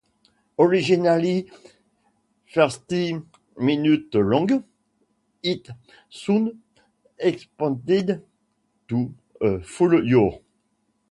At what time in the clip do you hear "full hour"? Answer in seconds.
9.61-10.39